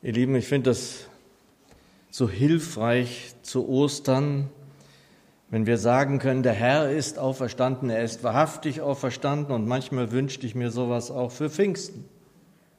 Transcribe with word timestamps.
Ihr 0.00 0.12
Lieben, 0.12 0.36
ich 0.36 0.46
finde 0.46 0.70
das 0.70 1.06
so 2.08 2.30
hilfreich 2.30 3.34
zu 3.42 3.68
Ostern, 3.68 4.48
wenn 5.50 5.66
wir 5.66 5.76
sagen 5.76 6.20
können, 6.20 6.44
der 6.44 6.52
Herr 6.52 6.88
ist 6.88 7.18
auferstanden, 7.18 7.90
er 7.90 8.04
ist 8.04 8.22
wahrhaftig 8.22 8.80
auferstanden 8.80 9.52
und 9.52 9.66
manchmal 9.66 10.12
wünschte 10.12 10.46
ich 10.46 10.54
mir 10.54 10.70
sowas 10.70 11.10
auch 11.10 11.32
für 11.32 11.50
Pfingsten, 11.50 12.04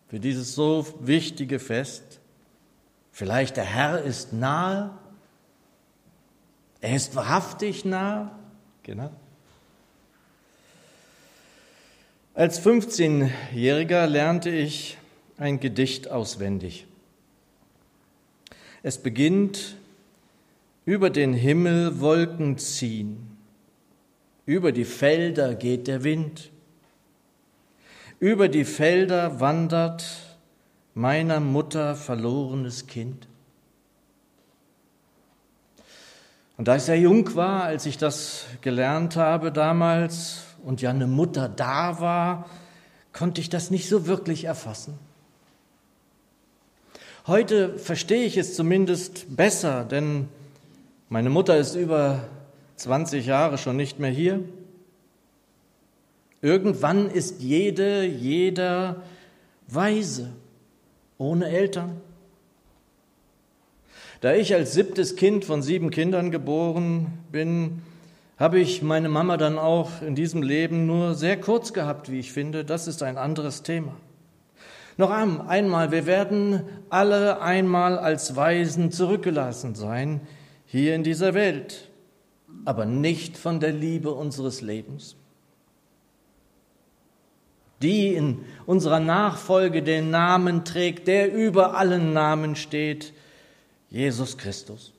für 0.07 0.21
dieses 0.21 0.55
so 0.55 0.85
wichtige 1.01 1.59
Fest. 1.59 2.21
Vielleicht 3.11 3.57
der 3.57 3.65
Herr 3.65 4.01
ist 4.01 4.31
nahe, 4.31 4.91
er 6.79 6.95
ist 6.95 7.17
wahrhaftig 7.17 7.83
nahe, 7.83 8.31
genau. 8.83 9.11
Als 12.33 12.65
15-Jähriger 12.65 14.05
lernte 14.05 14.51
ich 14.51 14.97
ein 15.37 15.59
Gedicht 15.59 16.09
auswendig. 16.09 16.85
Es 18.81 18.97
beginnt, 18.97 19.75
über 20.85 21.09
den 21.09 21.33
Himmel 21.33 21.99
Wolken 21.99 22.57
ziehen, 22.57 23.37
über 24.45 24.71
die 24.71 24.85
Felder 24.85 25.53
geht 25.53 25.87
der 25.87 26.03
Wind, 26.03 26.51
über 28.19 28.47
die 28.47 28.65
Felder 28.65 29.39
wandert 29.39 30.05
meiner 30.93 31.39
Mutter 31.39 31.95
verlorenes 31.95 32.87
Kind. 32.87 33.27
Und 36.57 36.67
da 36.67 36.75
ich 36.75 36.83
sehr 36.83 36.99
jung 36.99 37.35
war, 37.35 37.63
als 37.63 37.85
ich 37.85 37.97
das 37.97 38.45
gelernt 38.61 39.15
habe 39.15 39.51
damals 39.51 40.43
und 40.65 40.81
ja 40.81 40.89
eine 40.89 41.07
Mutter 41.07 41.47
da 41.47 42.01
war, 42.01 42.49
konnte 43.13 43.39
ich 43.39 43.49
das 43.49 43.71
nicht 43.71 43.87
so 43.87 44.07
wirklich 44.07 44.43
erfassen. 44.43 44.99
Heute 47.29 47.77
verstehe 47.77 48.25
ich 48.25 48.37
es 48.37 48.55
zumindest 48.55 49.35
besser, 49.37 49.85
denn 49.85 50.29
meine 51.09 51.29
Mutter 51.29 51.57
ist 51.57 51.75
über 51.75 52.23
20 52.77 53.23
Jahre 53.27 53.59
schon 53.59 53.77
nicht 53.77 53.99
mehr 53.99 54.09
hier. 54.09 54.43
Irgendwann 56.41 57.07
ist 57.07 57.39
jede, 57.39 58.03
jeder 58.03 59.03
weise, 59.67 60.31
ohne 61.19 61.49
Eltern. 61.49 62.01
Da 64.21 64.33
ich 64.33 64.55
als 64.55 64.73
siebtes 64.73 65.15
Kind 65.15 65.45
von 65.45 65.61
sieben 65.61 65.91
Kindern 65.91 66.31
geboren 66.31 67.19
bin, 67.31 67.83
habe 68.39 68.59
ich 68.59 68.81
meine 68.81 69.07
Mama 69.07 69.37
dann 69.37 69.59
auch 69.59 70.01
in 70.01 70.15
diesem 70.15 70.41
Leben 70.41 70.87
nur 70.87 71.13
sehr 71.13 71.39
kurz 71.39 71.73
gehabt, 71.73 72.11
wie 72.11 72.21
ich 72.21 72.31
finde. 72.31 72.65
Das 72.65 72.87
ist 72.87 73.03
ein 73.03 73.19
anderes 73.19 73.61
Thema. 73.61 73.95
Noch 74.99 75.11
einmal, 75.11 75.93
wir 75.93 76.05
werden 76.05 76.65
alle 76.89 77.41
einmal 77.41 77.97
als 77.97 78.35
Weisen 78.35 78.91
zurückgelassen 78.91 79.73
sein 79.73 80.19
hier 80.65 80.93
in 80.93 81.03
dieser 81.03 81.33
Welt, 81.33 81.87
aber 82.65 82.83
nicht 82.83 83.37
von 83.37 83.61
der 83.61 83.71
Liebe 83.71 84.11
unseres 84.11 84.59
Lebens. 84.59 85.15
Die 87.81 88.13
in 88.13 88.39
unserer 88.65 88.99
Nachfolge 88.99 89.83
den 89.83 90.09
Namen 90.09 90.65
trägt, 90.65 91.07
der 91.07 91.33
über 91.33 91.77
allen 91.77 92.11
Namen 92.11 92.57
steht, 92.57 93.13
Jesus 93.89 94.37
Christus. 94.37 94.91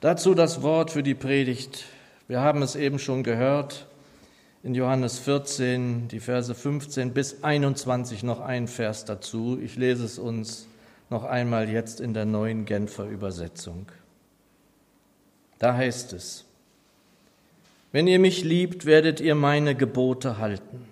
Dazu 0.00 0.34
das 0.34 0.62
Wort 0.62 0.92
für 0.92 1.02
die 1.02 1.16
Predigt. 1.16 1.86
Wir 2.28 2.42
haben 2.42 2.62
es 2.62 2.76
eben 2.76 3.00
schon 3.00 3.24
gehört 3.24 3.88
in 4.66 4.74
Johannes 4.74 5.20
14, 5.20 6.08
die 6.08 6.18
Verse 6.18 6.52
15 6.52 7.12
bis 7.14 7.44
21 7.44 8.24
noch 8.24 8.40
ein 8.40 8.66
Vers 8.66 9.04
dazu. 9.04 9.60
Ich 9.62 9.76
lese 9.76 10.04
es 10.04 10.18
uns 10.18 10.66
noch 11.08 11.22
einmal 11.22 11.68
jetzt 11.68 12.00
in 12.00 12.14
der 12.14 12.24
neuen 12.24 12.64
Genfer 12.64 13.04
Übersetzung. 13.04 13.86
Da 15.60 15.74
heißt 15.74 16.14
es, 16.14 16.46
wenn 17.92 18.08
ihr 18.08 18.18
mich 18.18 18.42
liebt, 18.42 18.86
werdet 18.86 19.20
ihr 19.20 19.36
meine 19.36 19.76
Gebote 19.76 20.38
halten. 20.38 20.88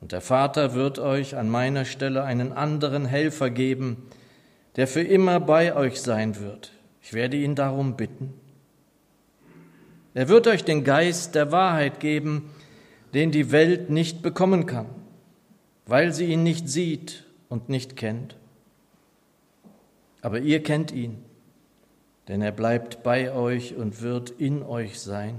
Und 0.00 0.12
der 0.12 0.20
Vater 0.20 0.74
wird 0.74 1.00
euch 1.00 1.36
an 1.36 1.50
meiner 1.50 1.84
Stelle 1.84 2.22
einen 2.22 2.52
anderen 2.52 3.06
Helfer 3.06 3.50
geben, 3.50 4.08
der 4.76 4.86
für 4.86 5.02
immer 5.02 5.40
bei 5.40 5.74
euch 5.74 6.00
sein 6.00 6.38
wird. 6.38 6.70
Ich 7.02 7.12
werde 7.12 7.38
ihn 7.38 7.56
darum 7.56 7.96
bitten. 7.96 8.34
Er 10.14 10.28
wird 10.28 10.46
euch 10.46 10.62
den 10.62 10.84
Geist 10.84 11.34
der 11.34 11.50
Wahrheit 11.50 11.98
geben, 11.98 12.50
den 13.14 13.30
die 13.30 13.50
Welt 13.52 13.90
nicht 13.90 14.22
bekommen 14.22 14.66
kann, 14.66 14.86
weil 15.86 16.12
sie 16.12 16.26
ihn 16.26 16.42
nicht 16.42 16.68
sieht 16.68 17.24
und 17.48 17.68
nicht 17.68 17.96
kennt. 17.96 18.36
Aber 20.20 20.40
ihr 20.40 20.62
kennt 20.62 20.92
ihn, 20.92 21.22
denn 22.28 22.42
er 22.42 22.52
bleibt 22.52 23.02
bei 23.02 23.32
euch 23.32 23.76
und 23.76 24.02
wird 24.02 24.30
in 24.30 24.62
euch 24.62 25.00
sein. 25.00 25.38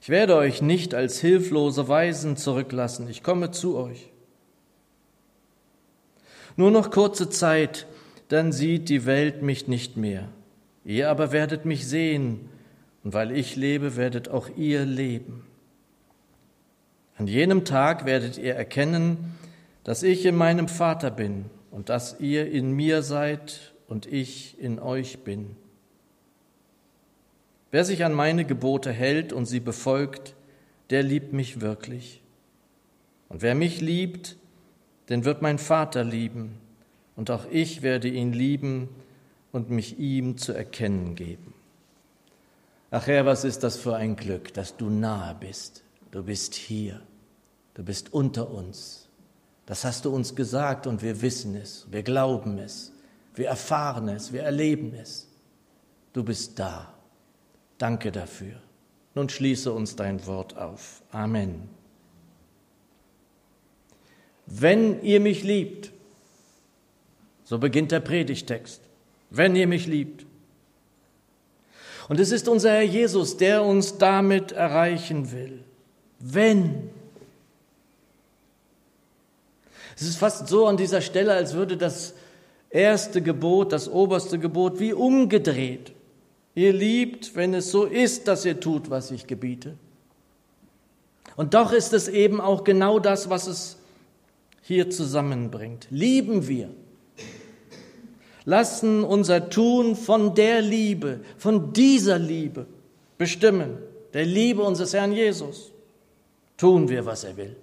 Ich 0.00 0.08
werde 0.08 0.36
euch 0.36 0.62
nicht 0.62 0.94
als 0.94 1.20
hilflose 1.20 1.88
Weisen 1.88 2.36
zurücklassen, 2.36 3.08
ich 3.08 3.22
komme 3.22 3.52
zu 3.52 3.76
euch. 3.76 4.10
Nur 6.56 6.70
noch 6.70 6.90
kurze 6.90 7.30
Zeit, 7.30 7.86
dann 8.28 8.52
sieht 8.52 8.88
die 8.88 9.06
Welt 9.06 9.42
mich 9.42 9.68
nicht 9.68 9.96
mehr. 9.96 10.28
Ihr 10.84 11.08
aber 11.08 11.32
werdet 11.32 11.64
mich 11.64 11.86
sehen, 11.86 12.48
und 13.04 13.14
weil 13.14 13.32
ich 13.32 13.56
lebe, 13.56 13.96
werdet 13.96 14.28
auch 14.28 14.48
ihr 14.56 14.84
leben. 14.84 15.46
An 17.16 17.26
jenem 17.26 17.64
Tag 17.64 18.04
werdet 18.04 18.38
ihr 18.38 18.54
erkennen, 18.54 19.34
dass 19.84 20.02
ich 20.02 20.24
in 20.24 20.36
meinem 20.36 20.68
Vater 20.68 21.10
bin 21.10 21.46
und 21.70 21.88
dass 21.88 22.20
ihr 22.20 22.50
in 22.50 22.72
mir 22.72 23.02
seid 23.02 23.72
und 23.88 24.06
ich 24.06 24.58
in 24.60 24.78
euch 24.78 25.20
bin. 25.20 25.56
Wer 27.70 27.84
sich 27.84 28.04
an 28.04 28.12
meine 28.12 28.44
Gebote 28.44 28.92
hält 28.92 29.32
und 29.32 29.46
sie 29.46 29.60
befolgt, 29.60 30.34
der 30.90 31.02
liebt 31.02 31.32
mich 31.32 31.60
wirklich. 31.60 32.22
Und 33.28 33.42
wer 33.42 33.54
mich 33.54 33.80
liebt, 33.80 34.36
den 35.08 35.24
wird 35.24 35.42
mein 35.42 35.58
Vater 35.58 36.04
lieben, 36.04 36.58
und 37.16 37.30
auch 37.30 37.46
ich 37.50 37.82
werde 37.82 38.08
ihn 38.08 38.32
lieben 38.32 38.88
und 39.52 39.70
mich 39.70 39.98
ihm 39.98 40.38
zu 40.38 40.52
erkennen 40.52 41.14
geben. 41.14 41.54
Ach 42.94 43.06
Herr, 43.06 43.24
was 43.24 43.44
ist 43.44 43.62
das 43.62 43.78
für 43.78 43.96
ein 43.96 44.16
Glück, 44.16 44.52
dass 44.52 44.76
du 44.76 44.90
nahe 44.90 45.34
bist. 45.34 45.82
Du 46.10 46.22
bist 46.22 46.54
hier. 46.54 47.00
Du 47.72 47.82
bist 47.82 48.12
unter 48.12 48.50
uns. 48.50 49.08
Das 49.64 49.86
hast 49.86 50.04
du 50.04 50.14
uns 50.14 50.36
gesagt 50.36 50.86
und 50.86 51.00
wir 51.00 51.22
wissen 51.22 51.54
es. 51.54 51.86
Wir 51.90 52.02
glauben 52.02 52.58
es. 52.58 52.92
Wir 53.34 53.48
erfahren 53.48 54.10
es. 54.10 54.34
Wir 54.34 54.42
erleben 54.42 54.92
es. 54.92 55.26
Du 56.12 56.22
bist 56.22 56.58
da. 56.58 56.92
Danke 57.78 58.12
dafür. 58.12 58.60
Nun 59.14 59.30
schließe 59.30 59.72
uns 59.72 59.96
dein 59.96 60.26
Wort 60.26 60.58
auf. 60.58 61.02
Amen. 61.12 61.70
Wenn 64.44 65.02
ihr 65.02 65.20
mich 65.20 65.44
liebt, 65.44 65.92
so 67.42 67.58
beginnt 67.58 67.90
der 67.90 68.00
Predigtext, 68.00 68.82
wenn 69.30 69.56
ihr 69.56 69.66
mich 69.66 69.86
liebt, 69.86 70.26
und 72.08 72.20
es 72.20 72.32
ist 72.32 72.48
unser 72.48 72.70
Herr 72.70 72.82
Jesus, 72.82 73.36
der 73.36 73.62
uns 73.62 73.98
damit 73.98 74.52
erreichen 74.52 75.32
will. 75.32 75.60
Wenn. 76.18 76.90
Es 79.96 80.02
ist 80.02 80.16
fast 80.16 80.48
so 80.48 80.66
an 80.66 80.76
dieser 80.76 81.00
Stelle, 81.00 81.32
als 81.32 81.54
würde 81.54 81.76
das 81.76 82.14
erste 82.70 83.22
Gebot, 83.22 83.72
das 83.72 83.88
oberste 83.88 84.38
Gebot, 84.38 84.80
wie 84.80 84.92
umgedreht. 84.92 85.92
Ihr 86.54 86.72
liebt, 86.72 87.34
wenn 87.34 87.54
es 87.54 87.70
so 87.70 87.84
ist, 87.84 88.28
dass 88.28 88.44
ihr 88.44 88.60
tut, 88.60 88.90
was 88.90 89.10
ich 89.10 89.26
gebiete. 89.26 89.74
Und 91.36 91.54
doch 91.54 91.72
ist 91.72 91.92
es 91.92 92.08
eben 92.08 92.40
auch 92.40 92.64
genau 92.64 92.98
das, 92.98 93.30
was 93.30 93.46
es 93.46 93.76
hier 94.62 94.90
zusammenbringt. 94.90 95.86
Lieben 95.90 96.48
wir 96.48 96.70
lassen 98.44 99.04
unser 99.04 99.50
Tun 99.50 99.96
von 99.96 100.34
der 100.34 100.62
Liebe, 100.62 101.20
von 101.38 101.72
dieser 101.72 102.18
Liebe 102.18 102.66
bestimmen, 103.18 103.78
der 104.14 104.26
Liebe 104.26 104.62
unseres 104.62 104.94
Herrn 104.94 105.12
Jesus. 105.12 105.72
Tun 106.56 106.88
wir, 106.88 107.06
was 107.06 107.24
er 107.24 107.36
will. 107.36 107.56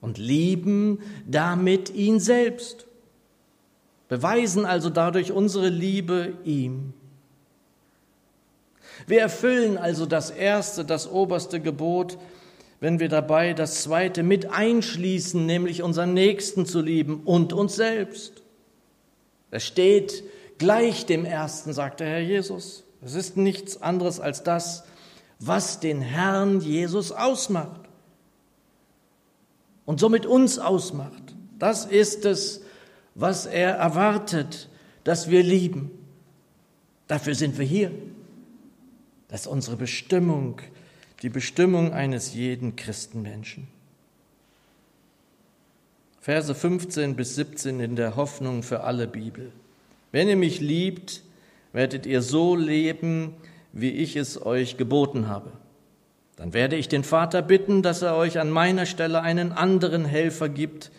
Und 0.00 0.18
lieben 0.18 1.00
damit 1.26 1.90
ihn 1.90 2.18
selbst. 2.18 2.86
Beweisen 4.08 4.64
also 4.64 4.90
dadurch 4.90 5.32
unsere 5.32 5.68
Liebe 5.68 6.34
ihm. 6.44 6.92
Wir 9.06 9.20
erfüllen 9.20 9.78
also 9.78 10.06
das 10.06 10.30
erste, 10.30 10.84
das 10.84 11.10
oberste 11.10 11.60
Gebot, 11.60 12.18
wenn 12.80 13.00
wir 13.00 13.08
dabei 13.08 13.54
das 13.54 13.82
zweite 13.82 14.22
mit 14.22 14.50
einschließen, 14.50 15.46
nämlich 15.46 15.82
unseren 15.82 16.14
Nächsten 16.14 16.66
zu 16.66 16.80
lieben 16.80 17.22
und 17.24 17.52
uns 17.52 17.76
selbst. 17.76 18.41
Es 19.52 19.64
steht 19.64 20.24
gleich 20.58 21.06
dem 21.06 21.24
ersten, 21.24 21.72
sagt 21.72 22.00
der 22.00 22.08
Herr 22.08 22.20
Jesus. 22.20 22.82
Es 23.04 23.14
ist 23.14 23.36
nichts 23.36 23.80
anderes 23.80 24.18
als 24.18 24.42
das, 24.42 24.82
was 25.38 25.78
den 25.78 26.00
Herrn 26.00 26.60
Jesus 26.60 27.12
ausmacht. 27.12 27.80
und 29.84 29.98
somit 29.98 30.26
uns 30.26 30.58
ausmacht. 30.60 31.34
Das 31.58 31.84
ist 31.84 32.24
es, 32.24 32.62
was 33.14 33.46
er 33.46 33.70
erwartet, 33.72 34.68
dass 35.04 35.28
wir 35.28 35.42
lieben. 35.42 35.90
Dafür 37.08 37.34
sind 37.34 37.58
wir 37.58 37.66
hier. 37.66 37.90
Das 39.28 39.42
ist 39.42 39.46
unsere 39.48 39.76
Bestimmung, 39.76 40.60
die 41.22 41.28
Bestimmung 41.28 41.92
eines 41.92 42.32
jeden 42.32 42.76
Christenmenschen. 42.76 43.66
Verse 46.22 46.54
15 46.54 47.16
bis 47.16 47.34
17 47.34 47.80
in 47.80 47.96
der 47.96 48.14
Hoffnung 48.14 48.62
für 48.62 48.84
alle 48.84 49.08
Bibel. 49.08 49.50
Wenn 50.12 50.28
ihr 50.28 50.36
mich 50.36 50.60
liebt, 50.60 51.24
werdet 51.72 52.06
ihr 52.06 52.22
so 52.22 52.54
leben, 52.54 53.34
wie 53.72 53.90
ich 53.90 54.14
es 54.14 54.40
euch 54.40 54.76
geboten 54.76 55.26
habe. 55.26 55.50
Dann 56.36 56.54
werde 56.54 56.76
ich 56.76 56.86
den 56.86 57.02
Vater 57.02 57.42
bitten, 57.42 57.82
dass 57.82 58.02
er 58.02 58.14
euch 58.14 58.38
an 58.38 58.50
meiner 58.50 58.86
Stelle 58.86 59.20
einen 59.22 59.50
anderen 59.50 60.04
Helfer 60.04 60.48
gibt, 60.48 60.92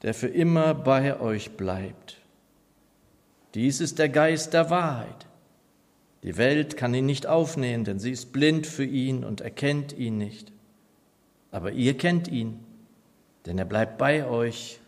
der 0.00 0.14
für 0.14 0.28
immer 0.28 0.72
bei 0.72 1.20
euch 1.20 1.50
bleibt. 1.50 2.16
Dies 3.52 3.82
ist 3.82 3.98
der 3.98 4.08
Geist 4.08 4.54
der 4.54 4.70
Wahrheit. 4.70 5.26
Die 6.22 6.38
Welt 6.38 6.78
kann 6.78 6.94
ihn 6.94 7.04
nicht 7.04 7.26
aufnehmen, 7.26 7.84
denn 7.84 7.98
sie 7.98 8.12
ist 8.12 8.32
blind 8.32 8.66
für 8.66 8.84
ihn 8.84 9.24
und 9.24 9.42
erkennt 9.42 9.92
ihn 9.92 10.16
nicht. 10.16 10.52
Aber 11.50 11.72
ihr 11.72 11.98
kennt 11.98 12.28
ihn 12.28 12.60
denn 13.48 13.56
er 13.56 13.64
bleibt 13.64 13.96
bei 13.96 14.28
euch 14.28 14.78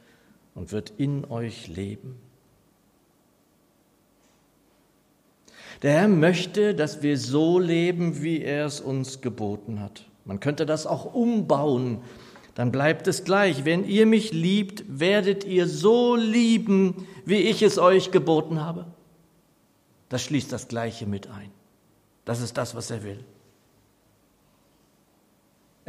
und 0.55 0.71
wird 0.71 0.93
in 0.99 1.25
euch 1.25 1.67
leben. 1.69 2.17
Der 5.83 5.93
Herr 5.93 6.09
möchte, 6.09 6.75
dass 6.75 7.03
wir 7.03 7.17
so 7.17 7.59
leben, 7.59 8.23
wie 8.23 8.43
er 8.43 8.67
es 8.67 8.83
uns 8.83 9.23
geboten 9.23 9.81
hat. 9.81 10.05
Man 10.27 10.41
könnte 10.41 10.67
das 10.67 10.87
auch 10.87 11.15
umbauen, 11.15 12.03
dann 12.55 12.71
bleibt 12.71 13.07
es 13.07 13.25
gleich. 13.25 13.65
Wenn 13.65 13.89
ihr 13.89 14.05
mich 14.05 14.33
liebt, 14.33 14.85
werdet 14.87 15.45
ihr 15.45 15.67
so 15.67 16.15
lieben, 16.15 17.07
wie 17.25 17.39
ich 17.39 17.63
es 17.63 17.79
euch 17.79 18.11
geboten 18.11 18.61
habe. 18.61 18.85
Das 20.11 20.21
schließt 20.21 20.53
das 20.53 20.69
Gleiche 20.69 21.07
mit 21.07 21.31
ein. 21.31 21.51
Das 22.27 22.43
ist 22.43 22.59
das, 22.59 22.75
was 22.75 22.91
er 22.91 23.05
will. 23.05 23.25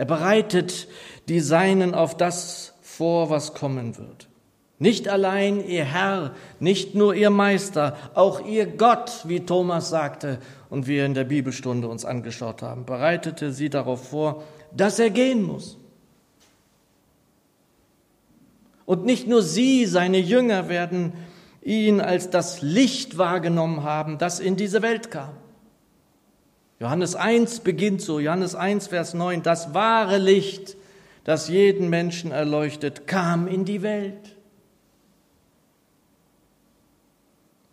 Er 0.02 0.06
bereitet 0.06 0.88
die 1.28 1.42
Seinen 1.42 1.94
auf 1.94 2.18
das 2.18 2.74
vor, 2.82 3.30
was 3.30 3.54
kommen 3.54 4.00
wird. 4.00 4.30
Nicht 4.80 5.08
allein 5.08 5.64
ihr 5.64 5.86
Herr, 5.86 6.34
nicht 6.60 6.96
nur 6.96 7.14
ihr 7.14 7.30
Meister, 7.30 7.96
auch 8.16 8.44
ihr 8.44 8.66
Gott, 8.66 9.22
wie 9.26 9.42
Thomas 9.42 9.92
sagte 9.92 10.40
und 10.72 10.88
wir 10.88 11.06
in 11.06 11.14
der 11.14 11.26
Bibelstunde 11.26 11.88
uns 11.88 12.04
angeschaut 12.04 12.64
haben, 12.64 12.84
bereitete 12.84 13.54
sie 13.54 13.70
darauf 13.70 14.10
vor, 14.10 14.42
dass 14.76 14.98
er 14.98 15.12
gehen 15.12 15.44
muss. 15.44 15.78
Und 18.88 19.06
nicht 19.06 19.28
nur 19.28 19.44
sie, 19.44 19.86
seine 19.86 20.18
Jünger, 20.18 20.68
werden 20.68 21.14
ihn 21.62 22.02
als 22.02 22.32
das 22.32 22.64
Licht 22.64 23.20
wahrgenommen 23.20 23.84
haben, 23.84 24.18
das 24.18 24.40
in 24.40 24.56
diese 24.56 24.82
Welt 24.82 25.12
kam. 25.12 25.36
Johannes 26.82 27.14
1 27.14 27.60
beginnt 27.60 28.02
so, 28.02 28.20
Johannes 28.20 28.56
1, 28.56 28.88
Vers 28.88 29.14
9, 29.14 29.44
das 29.44 29.76
wahre 29.76 30.18
Licht, 30.18 30.76
das 31.24 31.48
jeden 31.48 31.92
Menschen 31.92 32.32
erleuchtet, 32.32 33.06
kam 33.06 33.48
in 33.48 33.66
die 33.66 33.84
Welt. 33.84 34.36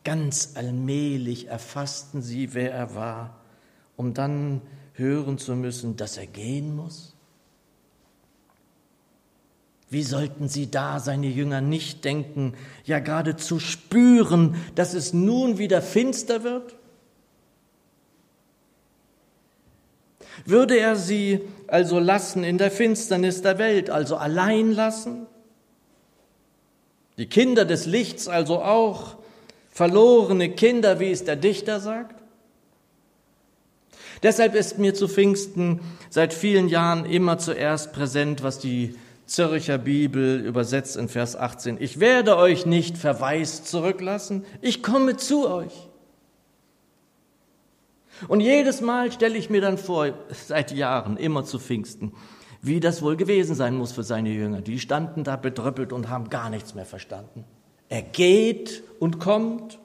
Ganz 0.04 0.52
allmählich 0.56 1.46
erfassten 1.46 2.20
sie, 2.20 2.52
wer 2.52 2.70
er 2.70 2.94
war, 2.94 3.40
um 3.96 4.12
dann 4.12 4.60
hören 4.92 5.38
zu 5.38 5.56
müssen, 5.56 5.96
dass 5.96 6.18
er 6.18 6.26
gehen 6.26 6.76
muss. 6.76 7.14
Wie 9.88 10.02
sollten 10.02 10.48
sie 10.48 10.70
da, 10.70 11.00
seine 11.00 11.28
Jünger, 11.28 11.62
nicht 11.62 12.04
denken, 12.04 12.52
ja 12.84 12.98
geradezu 12.98 13.58
spüren, 13.58 14.56
dass 14.74 14.92
es 14.92 15.14
nun 15.14 15.56
wieder 15.56 15.80
finster 15.80 16.44
wird? 16.44 16.77
Würde 20.44 20.78
er 20.78 20.96
sie 20.96 21.40
also 21.66 21.98
lassen 21.98 22.44
in 22.44 22.58
der 22.58 22.70
Finsternis 22.70 23.42
der 23.42 23.58
Welt, 23.58 23.90
also 23.90 24.16
allein 24.16 24.72
lassen? 24.72 25.26
Die 27.18 27.26
Kinder 27.26 27.64
des 27.64 27.86
Lichts 27.86 28.28
also 28.28 28.62
auch, 28.62 29.16
verlorene 29.70 30.50
Kinder, 30.50 31.00
wie 31.00 31.10
es 31.10 31.24
der 31.24 31.36
Dichter 31.36 31.80
sagt? 31.80 32.14
Deshalb 34.22 34.54
ist 34.54 34.78
mir 34.78 34.94
zu 34.94 35.08
Pfingsten 35.08 35.80
seit 36.10 36.34
vielen 36.34 36.68
Jahren 36.68 37.04
immer 37.04 37.38
zuerst 37.38 37.92
präsent, 37.92 38.42
was 38.42 38.58
die 38.58 38.96
Zürcher 39.26 39.78
Bibel 39.78 40.40
übersetzt 40.40 40.96
in 40.96 41.08
Vers 41.08 41.36
18. 41.36 41.76
Ich 41.80 42.00
werde 42.00 42.36
euch 42.36 42.66
nicht 42.66 42.96
verwaist 42.96 43.68
zurücklassen, 43.68 44.44
ich 44.62 44.82
komme 44.82 45.16
zu 45.16 45.48
euch. 45.48 45.87
Und 48.26 48.40
jedes 48.40 48.80
Mal 48.80 49.12
stelle 49.12 49.38
ich 49.38 49.50
mir 49.50 49.60
dann 49.60 49.78
vor, 49.78 50.12
seit 50.30 50.72
Jahren, 50.72 51.16
immer 51.16 51.44
zu 51.44 51.58
Pfingsten, 51.58 52.12
wie 52.60 52.80
das 52.80 53.02
wohl 53.02 53.16
gewesen 53.16 53.54
sein 53.54 53.76
muss 53.76 53.92
für 53.92 54.02
seine 54.02 54.30
Jünger. 54.30 54.60
Die 54.60 54.80
standen 54.80 55.22
da 55.22 55.36
bedröppelt 55.36 55.92
und 55.92 56.08
haben 56.08 56.28
gar 56.28 56.50
nichts 56.50 56.74
mehr 56.74 56.86
verstanden. 56.86 57.44
Er 57.88 58.02
geht 58.02 58.82
und 58.98 59.20
kommt. 59.20 59.78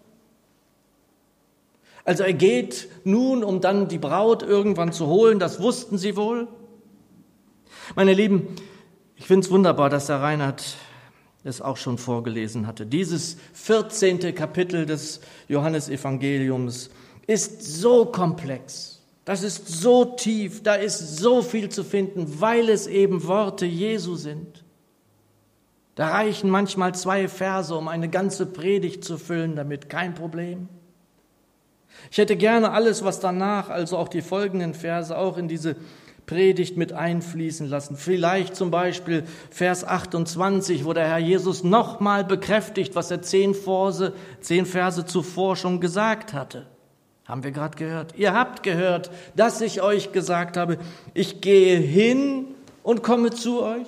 Also 2.06 2.24
er 2.24 2.34
geht 2.34 2.90
nun, 3.04 3.44
um 3.44 3.62
dann 3.62 3.88
die 3.88 4.00
Braut 4.00 4.44
irgendwann 4.44 4.92
zu 4.92 5.08
holen, 5.08 5.40
das 5.40 5.62
wussten 5.62 5.98
sie 5.98 6.18
wohl. 6.18 6.48
Meine 7.96 8.14
Lieben, 8.14 8.48
ich 9.16 9.26
finde 9.26 9.46
es 9.46 9.52
wunderbar, 9.52 9.90
dass 9.90 10.08
der 10.08 10.22
Reinhard 10.22 10.76
es 11.44 11.62
auch 11.62 11.78
schon 11.78 11.98
vorgelesen 11.98 12.68
hatte. 12.68 12.86
Dieses 12.86 13.38
14. 13.54 14.34
Kapitel 14.34 14.86
des 14.86 15.22
Johannesevangeliums 15.48 16.90
ist 17.28 17.62
so 17.62 18.06
komplex, 18.06 19.02
das 19.26 19.44
ist 19.44 19.68
so 19.68 20.06
tief, 20.06 20.64
da 20.64 20.76
ist 20.76 21.18
so 21.18 21.42
viel 21.42 21.70
zu 21.70 21.84
finden, 21.84 22.42
weil 22.42 22.70
es 22.70 22.88
eben 22.88 23.26
Worte 23.26 23.66
Jesu 23.66 24.16
sind. 24.16 24.64
Da 25.96 26.10
reichen 26.10 26.50
manchmal 26.50 26.96
zwei 26.96 27.28
Verse, 27.28 27.74
um 27.74 27.88
eine 27.88 28.10
ganze 28.10 28.46
Predigt 28.46 29.04
zu 29.06 29.18
füllen, 29.18 29.56
damit 29.56 29.90
kein 29.90 30.16
Problem. 30.16 30.68
Ich 32.12 32.18
hätte 32.18 32.36
gerne 32.36 32.72
alles, 32.72 33.04
was 33.04 33.20
danach, 33.20 33.70
also 33.70 33.98
auch 33.98 34.10
die 34.10 34.22
folgenden 34.22 34.74
Verse, 34.74 35.16
auch 35.16 35.38
in 35.38 35.48
diese 35.48 35.76
Predigt 36.26 36.78
mit 36.78 36.94
einfließen 36.94 37.68
lassen. 37.68 37.96
Vielleicht 37.96 38.56
zum 38.56 38.72
Beispiel 38.72 39.24
Vers 39.52 39.84
28, 39.86 40.86
wo 40.86 40.94
der 40.94 41.08
Herr 41.08 41.18
Jesus 41.20 41.64
nochmal 41.64 42.24
bekräftigt, 42.24 42.96
was 42.96 43.12
er 43.12 43.22
zehn 43.22 43.54
Verse, 43.54 44.14
zehn 44.42 44.66
Verse 44.66 45.06
zuvor 45.06 45.56
schon 45.56 45.80
gesagt 45.80 46.34
hatte. 46.34 46.66
Haben 47.26 47.44
wir 47.44 47.52
gerade 47.52 47.78
gehört. 47.78 48.16
Ihr 48.18 48.34
habt 48.34 48.64
gehört, 48.64 49.10
dass 49.36 49.62
ich 49.62 49.82
euch 49.82 50.12
gesagt 50.12 50.58
habe, 50.58 50.78
ich 51.14 51.40
gehe 51.40 51.78
hin 51.78 52.48
und 52.84 53.02
komme 53.02 53.32
zu 53.32 53.64
euch. 53.64 53.88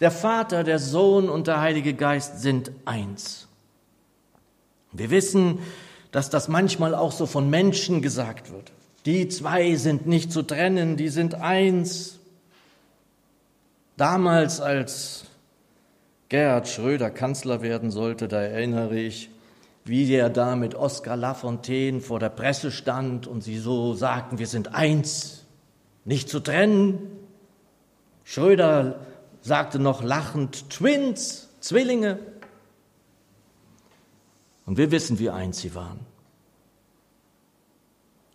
Der 0.00 0.10
Vater, 0.10 0.64
der 0.64 0.78
Sohn 0.78 1.28
und 1.28 1.46
der 1.46 1.60
Heilige 1.60 1.94
Geist 1.94 2.40
sind 2.40 2.72
eins. 2.84 3.48
Wir 4.92 5.10
wissen, 5.10 5.60
dass 6.10 6.30
das 6.30 6.48
manchmal 6.48 6.94
auch 6.94 7.12
so 7.12 7.26
von 7.26 7.48
Menschen 7.48 8.02
gesagt 8.02 8.50
wird. 8.50 8.72
Die 9.06 9.28
zwei 9.28 9.76
sind 9.76 10.06
nicht 10.06 10.32
zu 10.32 10.42
trennen, 10.42 10.96
die 10.96 11.08
sind 11.08 11.34
eins. 11.34 12.18
Damals, 13.96 14.60
als 14.60 15.26
Gerhard 16.30 16.68
Schröder 16.68 17.10
Kanzler 17.10 17.60
werden 17.60 17.90
sollte, 17.90 18.28
da 18.28 18.40
erinnere 18.40 18.96
ich, 18.96 19.30
wie 19.84 20.12
er 20.12 20.30
da 20.30 20.54
mit 20.54 20.76
Oskar 20.76 21.16
Lafontaine 21.16 22.00
vor 22.00 22.20
der 22.20 22.28
Presse 22.28 22.70
stand 22.70 23.26
und 23.26 23.42
sie 23.42 23.58
so 23.58 23.94
sagten, 23.94 24.38
wir 24.38 24.46
sind 24.46 24.72
eins, 24.72 25.44
nicht 26.04 26.28
zu 26.28 26.38
trennen. 26.38 27.00
Schröder 28.22 29.00
sagte 29.40 29.80
noch 29.80 30.04
lachend, 30.04 30.70
Twins, 30.70 31.48
Zwillinge. 31.58 32.20
Und 34.66 34.78
wir 34.78 34.92
wissen, 34.92 35.18
wie 35.18 35.30
eins 35.30 35.58
sie 35.58 35.74
waren. 35.74 35.98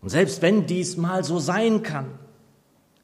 Und 0.02 0.10
selbst 0.10 0.42
wenn 0.42 0.66
dies 0.66 0.98
mal 0.98 1.24
so 1.24 1.40
sein 1.40 1.82
kann, 1.82 2.20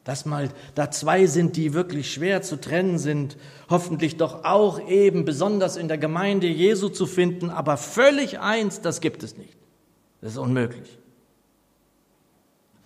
dass 0.04 0.26
mal 0.26 0.50
da 0.76 0.90
zwei 0.90 1.28
sind, 1.28 1.56
die 1.56 1.74
wirklich 1.74 2.12
schwer 2.12 2.42
zu 2.42 2.60
trennen 2.60 2.98
sind, 2.98 3.38
hoffentlich 3.70 4.18
doch 4.18 4.44
auch 4.44 4.88
eben 4.88 5.26
besonders 5.26 5.78
in 5.78 5.88
der 5.88 5.98
Gemeinde 5.98 6.48
Jesu 6.48 6.90
zu 6.90 7.06
finden, 7.06 7.50
aber 7.50 7.78
völlig 7.78 8.40
eins, 8.40 8.82
das 8.82 9.02
gibt 9.02 9.24
es 9.24 9.38
nicht. 9.38 9.58
Das 10.22 10.34
ist 10.34 10.38
unmöglich. 10.38 10.98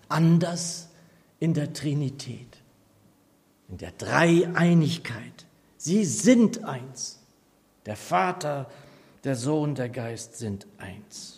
Anders 0.10 0.90
in 1.40 1.54
der 1.54 1.74
Trinität, 1.74 2.58
in 3.70 3.78
der 3.78 3.92
Dreieinigkeit. 3.92 5.46
Sie 5.78 6.06
sind 6.06 6.64
eins. 6.64 7.20
Der 7.86 7.96
Vater, 7.96 8.70
der 9.24 9.36
Sohn, 9.36 9.76
der 9.76 9.90
Geist 9.90 10.38
sind 10.38 10.66
eins. 10.78 11.35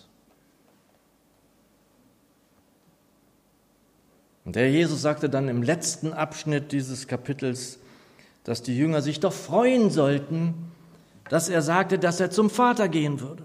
Und 4.47 4.55
der 4.55 4.71
Jesus 4.71 5.01
sagte 5.01 5.29
dann 5.29 5.49
im 5.49 5.61
letzten 5.61 6.13
Abschnitt 6.13 6.71
dieses 6.71 7.09
Kapitels, 7.09 7.79
dass 8.45 8.63
die 8.63 8.77
Jünger 8.77 9.01
sich 9.01 9.19
doch 9.19 9.33
freuen 9.33 9.89
sollten, 9.89 10.53
dass 11.29 11.49
er 11.49 11.61
sagte, 11.61 11.99
dass 11.99 12.21
er 12.21 12.31
zum 12.31 12.49
Vater 12.49 12.87
gehen 12.87 13.19
würde. 13.19 13.43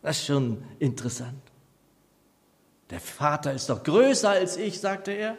Das 0.00 0.18
ist 0.18 0.26
schon 0.26 0.62
interessant. 0.78 1.42
Der 2.90 3.00
Vater 3.00 3.52
ist 3.52 3.68
doch 3.68 3.82
größer 3.82 4.30
als 4.30 4.56
ich, 4.56 4.78
sagte 4.78 5.10
er. 5.10 5.36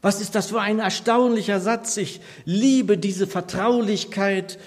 Was 0.00 0.20
ist 0.20 0.36
das 0.36 0.50
für 0.50 0.60
ein 0.60 0.78
erstaunlicher 0.78 1.58
Satz? 1.58 1.96
Ich 1.96 2.20
liebe 2.44 2.98
diese 2.98 3.26
Vertraulichkeit, 3.26 4.60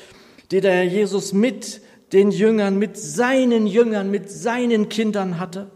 die 0.52 0.60
der 0.60 0.74
Herr 0.74 0.84
Jesus 0.84 1.32
mit 1.32 1.80
den 2.12 2.32
Jüngern, 2.32 2.78
mit 2.78 2.98
seinen 2.98 3.66
Jüngern, 3.66 4.12
mit 4.12 4.30
seinen 4.30 4.90
Kindern 4.90 5.40
hatte. 5.40 5.72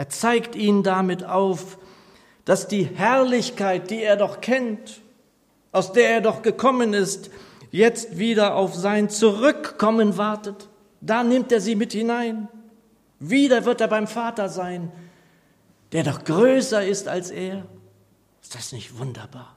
Er 0.00 0.08
zeigt 0.08 0.56
ihnen 0.56 0.82
damit 0.82 1.24
auf, 1.24 1.76
dass 2.46 2.68
die 2.68 2.84
Herrlichkeit, 2.84 3.90
die 3.90 4.02
er 4.02 4.16
doch 4.16 4.40
kennt, 4.40 5.02
aus 5.72 5.92
der 5.92 6.08
er 6.08 6.20
doch 6.22 6.40
gekommen 6.40 6.94
ist, 6.94 7.28
jetzt 7.70 8.16
wieder 8.16 8.54
auf 8.54 8.74
sein 8.74 9.10
Zurückkommen 9.10 10.16
wartet. 10.16 10.70
Da 11.02 11.22
nimmt 11.22 11.52
er 11.52 11.60
sie 11.60 11.74
mit 11.74 11.92
hinein. 11.92 12.48
Wieder 13.18 13.66
wird 13.66 13.82
er 13.82 13.88
beim 13.88 14.06
Vater 14.06 14.48
sein, 14.48 14.90
der 15.92 16.02
doch 16.02 16.24
größer 16.24 16.82
ist 16.82 17.06
als 17.06 17.30
er. 17.30 17.66
Ist 18.40 18.54
das 18.54 18.72
nicht 18.72 18.98
wunderbar? 18.98 19.54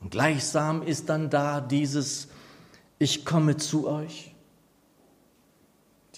Und 0.00 0.10
gleichsam 0.10 0.82
ist 0.82 1.10
dann 1.10 1.28
da 1.28 1.60
dieses 1.60 2.28
Ich 2.98 3.26
komme 3.26 3.58
zu 3.58 3.86
euch. 3.86 4.34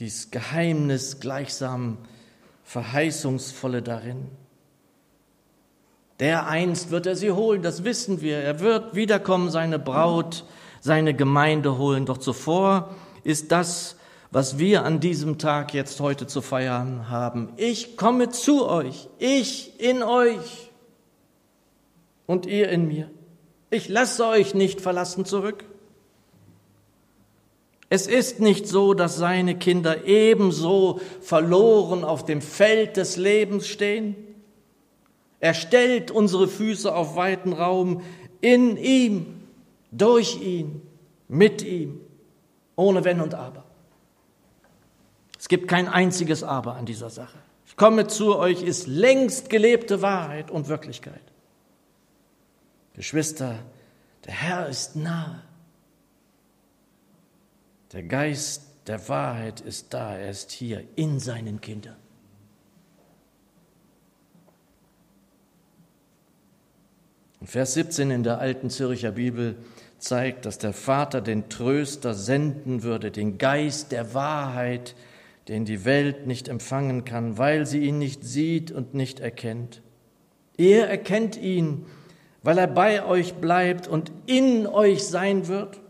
Dieses 0.00 0.30
Geheimnis 0.30 1.20
gleichsam 1.20 1.98
verheißungsvolle 2.64 3.82
darin. 3.82 4.28
Der 6.20 6.46
einst 6.46 6.90
wird 6.90 7.06
er 7.06 7.16
sie 7.16 7.30
holen, 7.32 7.62
das 7.62 7.84
wissen 7.84 8.22
wir. 8.22 8.38
Er 8.38 8.60
wird 8.60 8.94
wiederkommen, 8.94 9.50
seine 9.50 9.78
Braut, 9.78 10.44
seine 10.80 11.12
Gemeinde 11.12 11.76
holen. 11.76 12.06
Doch 12.06 12.16
zuvor 12.16 12.94
ist 13.24 13.52
das, 13.52 13.96
was 14.30 14.58
wir 14.58 14.84
an 14.84 15.00
diesem 15.00 15.36
Tag 15.36 15.74
jetzt 15.74 16.00
heute 16.00 16.26
zu 16.26 16.40
feiern 16.40 17.10
haben. 17.10 17.50
Ich 17.58 17.98
komme 17.98 18.30
zu 18.30 18.66
euch, 18.66 19.08
ich 19.18 19.78
in 19.80 20.02
euch 20.02 20.70
und 22.26 22.46
ihr 22.46 22.70
in 22.70 22.88
mir. 22.88 23.10
Ich 23.68 23.88
lasse 23.88 24.26
euch 24.26 24.54
nicht 24.54 24.80
verlassen 24.80 25.26
zurück. 25.26 25.64
Es 27.92 28.06
ist 28.06 28.38
nicht 28.38 28.68
so, 28.68 28.94
dass 28.94 29.16
seine 29.16 29.58
Kinder 29.58 30.06
ebenso 30.06 31.00
verloren 31.20 32.04
auf 32.04 32.24
dem 32.24 32.40
Feld 32.40 32.96
des 32.96 33.16
Lebens 33.16 33.66
stehen. 33.66 34.14
Er 35.40 35.54
stellt 35.54 36.12
unsere 36.12 36.46
Füße 36.46 36.94
auf 36.94 37.16
weiten 37.16 37.52
Raum 37.52 38.02
in 38.40 38.76
ihm, 38.76 39.42
durch 39.90 40.40
ihn, 40.40 40.82
mit 41.26 41.62
ihm, 41.62 42.00
ohne 42.76 43.04
Wenn 43.04 43.20
und 43.20 43.34
Aber. 43.34 43.64
Es 45.36 45.48
gibt 45.48 45.66
kein 45.66 45.88
einziges 45.88 46.44
Aber 46.44 46.76
an 46.76 46.86
dieser 46.86 47.10
Sache. 47.10 47.38
Ich 47.66 47.76
komme 47.76 48.06
zu 48.06 48.36
euch 48.36 48.62
ist 48.62 48.86
längst 48.86 49.50
gelebte 49.50 50.00
Wahrheit 50.00 50.52
und 50.52 50.68
Wirklichkeit. 50.68 51.22
Geschwister, 52.94 53.58
der 54.26 54.34
Herr 54.34 54.68
ist 54.68 54.94
nahe. 54.94 55.42
Der 57.92 58.02
Geist 58.04 58.62
der 58.86 59.08
Wahrheit 59.08 59.60
ist 59.60 59.92
da, 59.92 60.16
er 60.16 60.30
ist 60.30 60.50
hier 60.52 60.84
in 60.96 61.18
seinen 61.18 61.60
Kindern. 61.60 61.96
Und 67.40 67.48
Vers 67.48 67.74
17 67.74 68.10
in 68.10 68.22
der 68.22 68.38
alten 68.38 68.70
Zürcher 68.70 69.12
Bibel 69.12 69.56
zeigt, 69.98 70.44
dass 70.46 70.58
der 70.58 70.72
Vater 70.72 71.20
den 71.20 71.48
Tröster 71.48 72.14
senden 72.14 72.82
würde, 72.82 73.10
den 73.10 73.38
Geist 73.38 73.92
der 73.92 74.14
Wahrheit, 74.14 74.94
den 75.48 75.64
die 75.64 75.84
Welt 75.84 76.26
nicht 76.26 76.48
empfangen 76.48 77.04
kann, 77.04 77.38
weil 77.38 77.66
sie 77.66 77.80
ihn 77.80 77.98
nicht 77.98 78.24
sieht 78.24 78.70
und 78.70 78.94
nicht 78.94 79.20
erkennt. 79.20 79.82
Er 80.56 80.88
erkennt 80.88 81.36
ihn, 81.36 81.86
weil 82.42 82.58
er 82.58 82.66
bei 82.66 83.04
euch 83.04 83.34
bleibt 83.34 83.88
und 83.88 84.12
in 84.26 84.66
euch 84.66 85.04
sein 85.04 85.48
wird. 85.48 85.80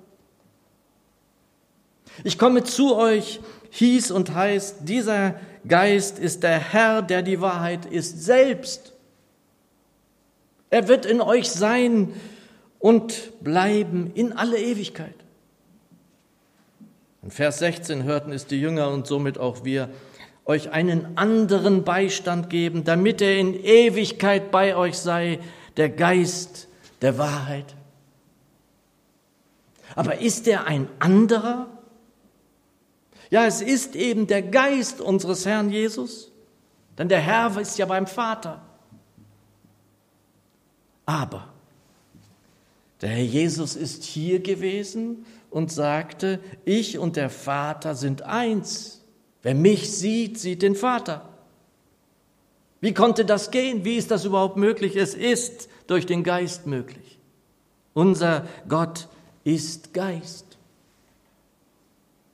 Ich 2.24 2.38
komme 2.38 2.64
zu 2.64 2.96
euch, 2.96 3.40
hieß 3.70 4.10
und 4.10 4.34
heißt, 4.34 4.78
dieser 4.82 5.34
Geist 5.66 6.18
ist 6.18 6.42
der 6.42 6.58
Herr, 6.58 7.02
der 7.02 7.22
die 7.22 7.40
Wahrheit 7.40 7.86
ist, 7.86 8.24
selbst. 8.24 8.92
Er 10.70 10.88
wird 10.88 11.06
in 11.06 11.20
euch 11.20 11.50
sein 11.50 12.12
und 12.78 13.32
bleiben 13.42 14.10
in 14.14 14.32
alle 14.32 14.58
Ewigkeit. 14.58 15.14
In 17.22 17.30
Vers 17.30 17.58
16 17.58 18.04
hörten 18.04 18.32
es 18.32 18.46
die 18.46 18.60
Jünger 18.60 18.90
und 18.90 19.06
somit 19.06 19.38
auch 19.38 19.64
wir, 19.64 19.90
euch 20.46 20.70
einen 20.70 21.18
anderen 21.18 21.84
Beistand 21.84 22.50
geben, 22.50 22.84
damit 22.84 23.20
er 23.20 23.38
in 23.38 23.54
Ewigkeit 23.54 24.50
bei 24.50 24.74
euch 24.74 24.98
sei, 24.98 25.38
der 25.76 25.90
Geist 25.90 26.66
der 27.02 27.18
Wahrheit. 27.18 27.76
Aber 29.94 30.20
ist 30.20 30.48
er 30.48 30.66
ein 30.66 30.88
anderer? 30.98 31.68
Ja, 33.30 33.46
es 33.46 33.62
ist 33.62 33.94
eben 33.94 34.26
der 34.26 34.42
Geist 34.42 35.00
unseres 35.00 35.46
Herrn 35.46 35.70
Jesus, 35.70 36.32
denn 36.98 37.08
der 37.08 37.20
Herr 37.20 37.56
ist 37.58 37.78
ja 37.78 37.86
beim 37.86 38.06
Vater. 38.06 38.60
Aber 41.06 41.48
der 43.00 43.10
Herr 43.10 43.24
Jesus 43.24 43.76
ist 43.76 44.04
hier 44.04 44.40
gewesen 44.40 45.24
und 45.48 45.72
sagte, 45.72 46.40
ich 46.64 46.98
und 46.98 47.16
der 47.16 47.30
Vater 47.30 47.94
sind 47.94 48.22
eins. 48.22 49.02
Wer 49.42 49.54
mich 49.54 49.90
sieht, 49.90 50.38
sieht 50.38 50.62
den 50.62 50.74
Vater. 50.74 51.28
Wie 52.80 52.94
konnte 52.94 53.24
das 53.24 53.50
gehen? 53.50 53.84
Wie 53.84 53.96
ist 53.96 54.10
das 54.10 54.24
überhaupt 54.24 54.56
möglich? 54.56 54.96
Es 54.96 55.14
ist 55.14 55.68
durch 55.86 56.06
den 56.06 56.24
Geist 56.24 56.66
möglich. 56.66 57.18
Unser 57.94 58.46
Gott 58.68 59.08
ist 59.44 59.92
Geist. 59.92 60.49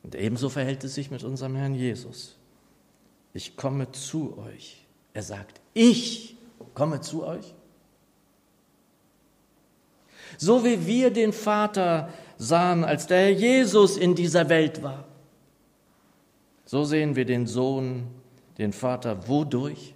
Und 0.07 0.15
ebenso 0.15 0.49
verhält 0.49 0.85
es 0.85 0.95
sich 0.95 1.11
mit 1.11 1.25
unserem 1.25 1.57
Herrn 1.57 1.75
Jesus. 1.75 2.37
Ich 3.35 3.57
komme 3.57 3.91
zu 3.91 4.39
euch. 4.39 4.87
Er 5.13 5.25
sagt, 5.25 5.61
ich 5.75 6.37
komme 6.75 7.01
zu 7.01 7.25
euch. 7.25 7.55
So 10.39 10.65
wie 10.65 10.87
wir 10.87 11.11
den 11.11 11.33
Vater 11.33 12.13
sahen, 12.39 12.85
als 12.85 13.09
der 13.09 13.19
Herr 13.19 13.31
Jesus 13.31 13.97
in 13.97 14.15
dieser 14.15 14.49
Welt 14.49 14.81
war, 14.85 15.09
so 16.67 16.85
sehen 16.85 17.17
wir 17.17 17.25
den 17.25 17.49
Sohn, 17.49 18.07
den 18.59 18.73
Vater, 18.73 19.27
wodurch? 19.27 19.93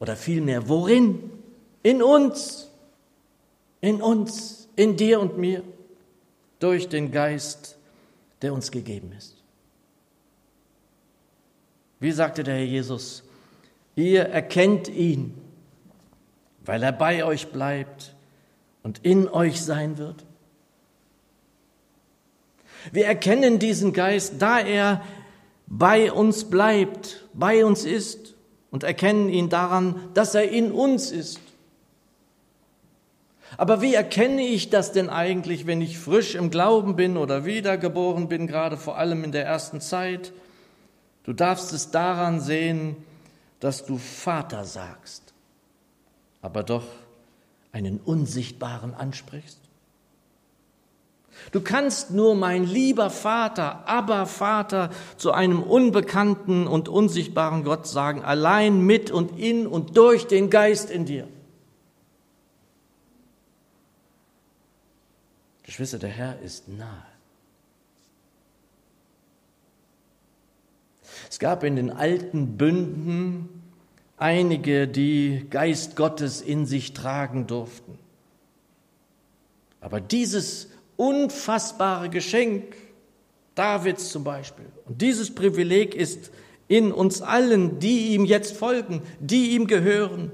Oder 0.00 0.16
vielmehr, 0.16 0.70
worin? 0.70 1.30
In 1.82 2.02
uns, 2.02 2.70
in 3.82 4.00
uns, 4.00 4.70
in 4.74 4.96
dir 4.96 5.20
und 5.20 5.36
mir, 5.36 5.62
durch 6.60 6.88
den 6.88 7.12
Geist, 7.12 7.76
der 8.42 8.52
uns 8.52 8.70
gegeben 8.70 9.12
ist. 9.16 9.36
Wie 12.00 12.12
sagte 12.12 12.42
der 12.42 12.56
Herr 12.56 12.64
Jesus, 12.64 13.22
ihr 13.94 14.22
erkennt 14.22 14.88
ihn, 14.88 15.34
weil 16.64 16.82
er 16.82 16.92
bei 16.92 17.24
euch 17.24 17.52
bleibt 17.52 18.14
und 18.82 19.04
in 19.04 19.28
euch 19.28 19.62
sein 19.62 19.98
wird? 19.98 20.24
Wir 22.90 23.06
erkennen 23.06 23.60
diesen 23.60 23.92
Geist, 23.92 24.34
da 24.40 24.58
er 24.58 25.04
bei 25.68 26.10
uns 26.10 26.44
bleibt, 26.50 27.28
bei 27.32 27.64
uns 27.64 27.84
ist 27.84 28.34
und 28.72 28.82
erkennen 28.82 29.28
ihn 29.28 29.48
daran, 29.48 30.10
dass 30.14 30.34
er 30.34 30.50
in 30.50 30.72
uns 30.72 31.12
ist. 31.12 31.38
Aber 33.56 33.82
wie 33.82 33.94
erkenne 33.94 34.42
ich 34.42 34.70
das 34.70 34.92
denn 34.92 35.10
eigentlich, 35.10 35.66
wenn 35.66 35.80
ich 35.80 35.98
frisch 35.98 36.34
im 36.34 36.50
Glauben 36.50 36.96
bin 36.96 37.16
oder 37.16 37.44
wiedergeboren 37.44 38.28
bin, 38.28 38.46
gerade 38.46 38.76
vor 38.76 38.96
allem 38.96 39.24
in 39.24 39.32
der 39.32 39.44
ersten 39.44 39.80
Zeit? 39.80 40.32
Du 41.24 41.32
darfst 41.32 41.72
es 41.72 41.90
daran 41.90 42.40
sehen, 42.40 42.96
dass 43.60 43.86
du 43.86 43.98
Vater 43.98 44.64
sagst, 44.64 45.34
aber 46.40 46.62
doch 46.62 46.86
einen 47.72 47.98
Unsichtbaren 47.98 48.94
ansprichst? 48.94 49.58
Du 51.50 51.60
kannst 51.60 52.10
nur 52.10 52.34
mein 52.34 52.64
lieber 52.64 53.10
Vater, 53.10 53.88
aber 53.88 54.26
Vater 54.26 54.90
zu 55.16 55.32
einem 55.32 55.62
unbekannten 55.62 56.66
und 56.66 56.88
unsichtbaren 56.88 57.64
Gott 57.64 57.86
sagen, 57.86 58.22
allein 58.22 58.80
mit 58.80 59.10
und 59.10 59.38
in 59.38 59.66
und 59.66 59.96
durch 59.96 60.26
den 60.26 60.50
Geist 60.50 60.90
in 60.90 61.04
dir. 61.04 61.26
Geschwister, 65.72 65.98
der 65.98 66.10
Herr 66.10 66.38
ist 66.40 66.68
nahe. 66.68 67.06
Es 71.30 71.38
gab 71.38 71.64
in 71.64 71.76
den 71.76 71.88
alten 71.88 72.58
Bünden 72.58 73.48
einige, 74.18 74.86
die 74.86 75.46
Geist 75.48 75.96
Gottes 75.96 76.42
in 76.42 76.66
sich 76.66 76.92
tragen 76.92 77.46
durften. 77.46 77.98
Aber 79.80 80.02
dieses 80.02 80.68
unfassbare 80.98 82.10
Geschenk, 82.10 82.76
Davids 83.54 84.10
zum 84.10 84.24
Beispiel, 84.24 84.66
und 84.84 85.00
dieses 85.00 85.34
Privileg 85.34 85.94
ist 85.94 86.32
in 86.68 86.92
uns 86.92 87.22
allen, 87.22 87.78
die 87.78 88.08
ihm 88.08 88.26
jetzt 88.26 88.58
folgen, 88.58 89.00
die 89.20 89.52
ihm 89.52 89.66
gehören. 89.66 90.32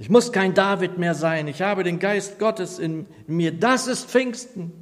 Ich 0.00 0.08
muss 0.08 0.32
kein 0.32 0.54
David 0.54 0.96
mehr 0.96 1.14
sein, 1.14 1.46
ich 1.46 1.60
habe 1.60 1.84
den 1.84 1.98
Geist 1.98 2.38
Gottes 2.38 2.78
in 2.78 3.04
mir. 3.26 3.52
Das 3.52 3.86
ist 3.86 4.08
Pfingsten. 4.08 4.72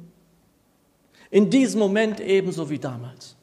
In 1.29 1.49
diesem 1.49 1.79
Moment 1.81 2.21
ebenso 2.21 2.69
wie 2.69 2.79
damals. 2.79 3.35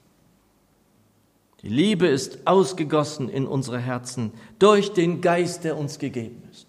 Die 1.61 1.69
Liebe 1.69 2.07
ist 2.07 2.47
ausgegossen 2.47 3.29
in 3.29 3.47
unsere 3.47 3.79
Herzen 3.79 4.33
durch 4.59 4.95
den 4.95 5.21
Geist, 5.21 5.65
der 5.65 5.77
uns 5.77 5.99
gegeben 5.99 6.49
ist. 6.51 6.67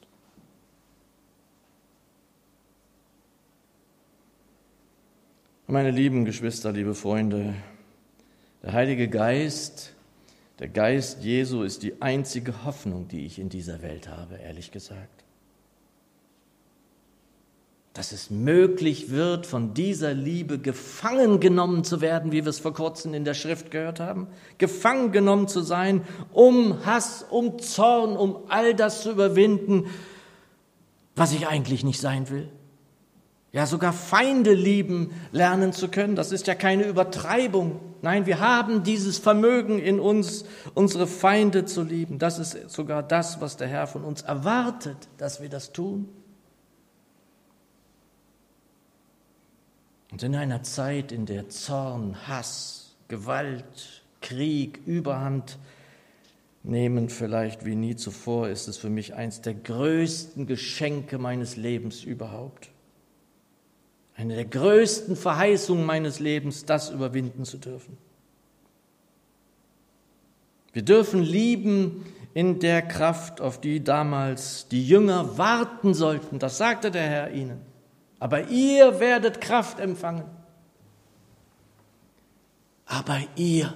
Meine 5.68 5.92
lieben 5.92 6.26
Geschwister, 6.26 6.74
liebe 6.74 6.96
Freunde, 6.96 7.54
der 8.62 8.74
Heilige 8.74 9.08
Geist, 9.08 9.94
der 10.60 10.70
Geist 10.70 11.24
Jesu 11.24 11.64
ist 11.64 11.84
die 11.84 12.02
einzige 12.02 12.66
Hoffnung, 12.66 13.08
die 13.08 13.26
ich 13.26 13.40
in 13.40 13.50
dieser 13.50 13.82
Welt 13.82 14.08
habe, 14.08 14.36
ehrlich 14.36 14.72
gesagt 14.72 15.24
dass 17.98 18.12
es 18.12 18.30
möglich 18.30 19.10
wird, 19.10 19.48
von 19.48 19.74
dieser 19.74 20.14
Liebe 20.14 20.60
gefangen 20.60 21.40
genommen 21.40 21.84
zu 21.84 22.00
werden, 22.00 22.32
wie 22.32 22.46
wir 22.46 22.50
es 22.52 22.60
vor 22.60 22.74
kurzem 22.74 23.16
in 23.16 23.26
der 23.26 23.34
Schrift 23.34 23.72
gehört 23.72 24.00
haben, 24.00 24.28
gefangen 24.60 25.12
genommen 25.12 25.48
zu 25.48 25.62
sein, 25.62 26.04
um 26.32 26.86
Hass, 26.86 27.26
um 27.28 27.58
Zorn, 27.58 28.16
um 28.16 28.38
all 28.50 28.76
das 28.76 29.02
zu 29.02 29.12
überwinden, 29.12 29.88
was 31.16 31.34
ich 31.34 31.48
eigentlich 31.48 31.84
nicht 31.84 32.00
sein 32.00 32.30
will. 32.30 32.48
Ja, 33.52 33.66
sogar 33.66 33.94
Feinde 33.94 34.54
lieben 34.54 35.10
lernen 35.32 35.74
zu 35.74 35.88
können, 35.88 36.16
das 36.16 36.32
ist 36.32 36.46
ja 36.46 36.54
keine 36.54 36.84
Übertreibung. 36.84 37.80
Nein, 38.02 38.26
wir 38.26 38.40
haben 38.40 38.84
dieses 38.84 39.18
Vermögen 39.18 39.80
in 39.80 40.00
uns, 40.00 40.46
unsere 40.74 41.08
Feinde 41.08 41.66
zu 41.66 41.84
lieben. 41.84 42.20
Das 42.20 42.40
ist 42.40 42.70
sogar 42.70 43.04
das, 43.04 43.42
was 43.42 43.58
der 43.58 43.68
Herr 43.68 43.88
von 43.88 44.04
uns 44.04 44.22
erwartet, 44.22 45.08
dass 45.18 45.42
wir 45.42 45.50
das 45.50 45.72
tun. 45.72 46.10
Und 50.12 50.24
in 50.24 50.36
einer 50.36 50.64
Zeit, 50.64 51.12
in 51.12 51.26
der 51.26 51.50
Zorn, 51.50 52.28
Hass, 52.28 52.96
Gewalt, 53.08 54.04
Krieg 54.22 54.80
Überhand 54.86 55.58
nehmen, 56.64 57.10
vielleicht 57.10 57.66
wie 57.66 57.76
nie 57.76 57.96
zuvor, 57.96 58.50
ist 58.50 58.68
es 58.68 58.78
für 58.78 58.90
mich 58.90 59.16
eins 59.16 59.42
der 59.42 59.54
größten 59.54 60.48
Geschenke 60.48 61.18
meines 61.18 61.56
Lebens 61.56 62.04
überhaupt. 62.04 62.70
Eine 64.18 64.36
der 64.36 64.46
größten 64.46 65.16
Verheißungen 65.16 65.86
meines 65.86 66.20
Lebens, 66.20 66.66
das 66.66 66.90
überwinden 66.90 67.46
zu 67.46 67.58
dürfen. 67.58 67.98
Wir 70.74 70.82
dürfen 70.82 71.24
lieben 71.24 72.06
in 72.34 72.60
der 72.60 72.82
Kraft, 72.82 73.40
auf 73.40 73.62
die 73.62 73.84
damals 73.84 74.68
die 74.68 74.86
Jünger 74.86 75.38
warten 75.38 75.94
sollten. 75.94 76.40
Das 76.40 76.58
sagte 76.58 76.92
der 76.92 77.08
Herr 77.08 77.32
ihnen 77.32 77.62
aber 78.20 78.48
ihr 78.48 79.00
werdet 79.00 79.42
Kraft 79.42 79.80
empfangen. 79.80 80.26
Aber 82.86 83.20
ihr, 83.36 83.74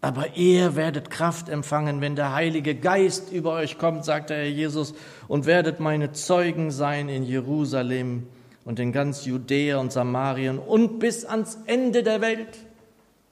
aber 0.00 0.36
ihr 0.36 0.74
werdet 0.74 1.08
Kraft 1.08 1.48
empfangen, 1.48 2.00
wenn 2.00 2.16
der 2.16 2.34
Heilige 2.34 2.74
Geist 2.74 3.30
über 3.32 3.52
euch 3.52 3.78
kommt, 3.78 4.04
sagt 4.04 4.30
der 4.30 4.38
Herr 4.38 4.48
Jesus, 4.48 4.94
und 5.28 5.46
werdet 5.46 5.78
meine 5.78 6.12
Zeugen 6.12 6.72
sein 6.72 7.08
in 7.08 7.22
Jerusalem 7.22 8.26
und 8.64 8.78
in 8.78 8.92
ganz 8.92 9.24
Judäa 9.24 9.78
und 9.78 9.92
Samarien 9.92 10.58
und 10.58 10.98
bis 10.98 11.24
ans 11.24 11.58
Ende 11.66 12.02
der 12.02 12.20
Welt, 12.20 12.58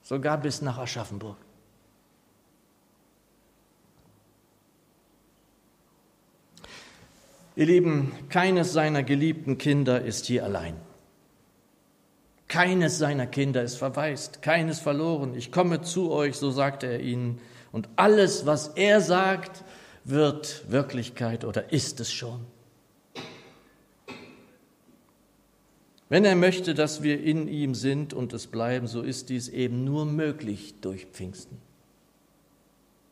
sogar 0.01 0.37
bis 0.37 0.61
nach 0.61 0.77
Aschaffenburg. 0.77 1.37
Ihr 7.55 7.65
Lieben, 7.65 8.13
keines 8.29 8.73
seiner 8.73 9.03
geliebten 9.03 9.57
Kinder 9.57 10.01
ist 10.01 10.25
hier 10.25 10.45
allein. 10.45 10.75
Keines 12.47 12.97
seiner 12.97 13.27
Kinder 13.27 13.61
ist 13.61 13.75
verwaist, 13.77 14.41
keines 14.41 14.79
verloren. 14.79 15.35
Ich 15.35 15.51
komme 15.51 15.81
zu 15.81 16.11
euch, 16.11 16.37
so 16.37 16.51
sagte 16.51 16.87
er 16.87 16.99
ihnen. 16.99 17.39
Und 17.71 17.87
alles, 17.95 18.45
was 18.45 18.69
er 18.69 18.99
sagt, 18.99 19.63
wird 20.03 20.65
Wirklichkeit 20.69 21.45
oder 21.45 21.71
ist 21.71 21.99
es 21.99 22.11
schon. 22.11 22.45
Wenn 26.11 26.25
er 26.25 26.35
möchte, 26.35 26.73
dass 26.73 27.03
wir 27.03 27.23
in 27.23 27.47
ihm 27.47 27.73
sind 27.73 28.13
und 28.13 28.33
es 28.33 28.47
bleiben, 28.47 28.85
so 28.85 29.01
ist 29.01 29.29
dies 29.29 29.47
eben 29.47 29.85
nur 29.85 30.03
möglich 30.03 30.75
durch 30.81 31.05
Pfingsten. 31.05 31.57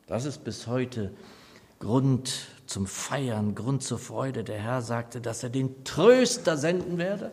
Das 0.06 0.26
ist 0.26 0.44
bis 0.44 0.68
heute 0.68 1.14
Grund 1.80 2.50
zum 2.66 2.88
Feiern, 2.88 3.56
Grund 3.56 3.84
zur 3.84 4.00
Freude. 4.00 4.44
Der 4.44 4.58
Herr 4.58 4.82
sagte, 4.82 5.22
dass 5.22 5.44
er 5.44 5.50
den 5.50 5.86
Tröster 5.86 6.58
senden 6.58 6.98
werde. 6.98 7.32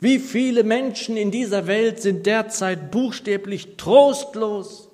Wie 0.00 0.18
viele 0.18 0.64
Menschen 0.64 1.16
in 1.16 1.30
dieser 1.30 1.68
Welt 1.68 2.02
sind 2.02 2.26
derzeit 2.26 2.90
buchstäblich 2.90 3.76
trostlos? 3.76 4.88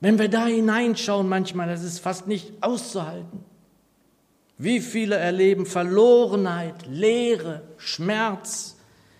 Wenn 0.00 0.18
wir 0.18 0.28
da 0.28 0.44
hineinschauen 0.44 1.26
manchmal, 1.26 1.68
das 1.68 1.82
ist 1.82 2.00
fast 2.00 2.26
nicht 2.26 2.52
auszuhalten. 2.60 3.46
Wie 4.58 4.80
viele 4.80 5.16
erleben 5.16 5.66
Verlorenheit, 5.66 6.86
Leere, 6.86 7.62
Schmerz, 7.76 8.76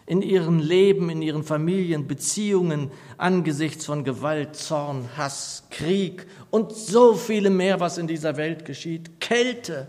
in 0.07 0.22
ihrem 0.22 0.61
Leben, 0.61 1.11
in 1.11 1.20
ihren 1.20 1.42
Familien, 1.42 2.07
Beziehungen 2.07 2.90
angesichts 3.18 3.87
von 3.87 4.05
Gewalt, 4.05 4.55
Zorn, 4.55 5.09
Hass, 5.16 5.64
Krieg 5.70 6.27
und 6.51 6.72
so 6.72 7.14
viele 7.14 7.51
mehr, 7.51 7.81
was 7.81 7.99
in 7.99 8.07
dieser 8.07 8.37
Welt 8.37 8.64
geschieht. 8.64 9.20
Kälte. 9.20 9.88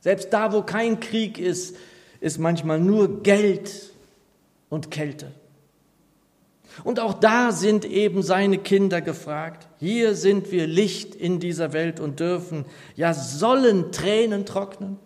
Selbst 0.00 0.32
da, 0.32 0.52
wo 0.52 0.62
kein 0.62 0.98
Krieg 0.98 1.38
ist, 1.38 1.76
ist 2.20 2.38
manchmal 2.38 2.80
nur 2.80 3.22
Geld 3.22 3.92
und 4.70 4.90
Kälte. 4.90 5.32
Und 6.84 7.00
auch 7.00 7.14
da 7.14 7.52
sind 7.52 7.84
eben 7.84 8.22
seine 8.22 8.58
Kinder 8.58 9.00
gefragt. 9.00 9.68
Hier 9.78 10.14
sind 10.14 10.52
wir 10.52 10.66
Licht 10.66 11.14
in 11.14 11.40
dieser 11.40 11.72
Welt 11.72 12.00
und 12.00 12.20
dürfen, 12.20 12.64
ja 12.94 13.14
sollen 13.14 13.92
Tränen 13.92 14.46
trocknen. 14.46 14.98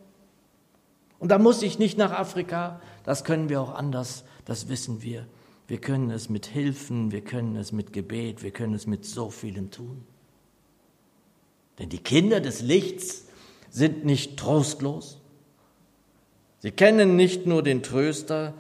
Und 1.18 1.28
da 1.28 1.38
muss 1.38 1.62
ich 1.62 1.78
nicht 1.78 1.98
nach 1.98 2.12
Afrika, 2.12 2.80
das 3.04 3.24
können 3.24 3.48
wir 3.48 3.60
auch 3.60 3.74
anders, 3.74 4.24
das 4.44 4.68
wissen 4.68 5.02
wir. 5.02 5.26
Wir 5.68 5.78
können 5.78 6.10
es 6.10 6.28
mit 6.28 6.46
Hilfen, 6.46 7.12
wir 7.12 7.22
können 7.22 7.56
es 7.56 7.72
mit 7.72 7.92
Gebet, 7.92 8.42
wir 8.42 8.50
können 8.50 8.74
es 8.74 8.86
mit 8.86 9.04
so 9.04 9.30
vielem 9.30 9.70
tun. 9.70 10.04
Denn 11.78 11.88
die 11.88 11.98
Kinder 11.98 12.40
des 12.40 12.60
Lichts 12.60 13.26
sind 13.70 14.04
nicht 14.04 14.36
trostlos. 14.36 15.20
Sie 16.58 16.70
kennen 16.70 17.16
nicht 17.16 17.46
nur 17.46 17.62
den 17.62 17.82
Tröster, 17.82 18.54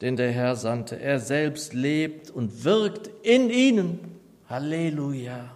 den 0.00 0.16
der 0.16 0.32
Herr 0.32 0.56
sandte, 0.56 1.00
er 1.00 1.18
selbst 1.20 1.74
lebt 1.74 2.30
und 2.30 2.64
wirkt 2.64 3.10
in 3.22 3.50
ihnen. 3.50 3.98
Halleluja. 4.48 5.50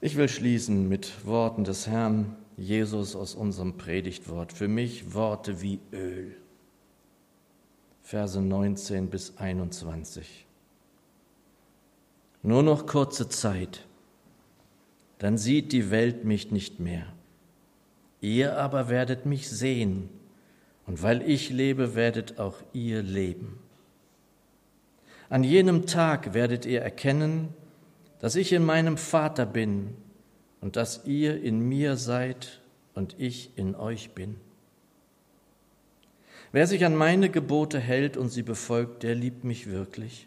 Ich 0.00 0.16
will 0.16 0.28
schließen 0.28 0.88
mit 0.88 1.26
Worten 1.26 1.64
des 1.64 1.86
Herrn. 1.86 2.36
Jesus 2.56 3.14
aus 3.14 3.34
unserem 3.34 3.76
Predigtwort. 3.76 4.52
Für 4.52 4.68
mich 4.68 5.14
Worte 5.14 5.60
wie 5.60 5.78
Öl. 5.92 6.36
Verse 8.02 8.40
19 8.40 9.10
bis 9.10 9.36
21. 9.36 10.46
Nur 12.42 12.62
noch 12.62 12.86
kurze 12.86 13.28
Zeit, 13.28 13.84
dann 15.18 15.38
sieht 15.38 15.72
die 15.72 15.90
Welt 15.90 16.24
mich 16.24 16.52
nicht 16.52 16.78
mehr. 16.78 17.06
Ihr 18.26 18.58
aber 18.58 18.88
werdet 18.88 19.24
mich 19.24 19.48
sehen, 19.48 20.08
und 20.84 21.00
weil 21.00 21.22
ich 21.22 21.50
lebe, 21.50 21.94
werdet 21.94 22.40
auch 22.40 22.56
ihr 22.72 23.00
leben. 23.00 23.60
An 25.28 25.44
jenem 25.44 25.86
Tag 25.86 26.34
werdet 26.34 26.66
ihr 26.66 26.80
erkennen, 26.82 27.54
dass 28.18 28.34
ich 28.34 28.52
in 28.52 28.64
meinem 28.64 28.96
Vater 28.96 29.46
bin 29.46 29.94
und 30.60 30.74
dass 30.74 31.06
ihr 31.06 31.40
in 31.40 31.60
mir 31.60 31.94
seid 31.94 32.60
und 32.94 33.14
ich 33.16 33.56
in 33.56 33.76
euch 33.76 34.10
bin. 34.10 34.34
Wer 36.50 36.66
sich 36.66 36.84
an 36.84 36.96
meine 36.96 37.30
Gebote 37.30 37.78
hält 37.78 38.16
und 38.16 38.30
sie 38.30 38.42
befolgt, 38.42 39.04
der 39.04 39.14
liebt 39.14 39.44
mich 39.44 39.70
wirklich. 39.70 40.26